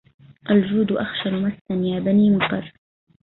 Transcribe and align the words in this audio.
الجود 0.51 0.91
أخشن 0.91 1.33
مسا 1.33 1.73
يابني 1.75 2.29
مطر 2.29 2.73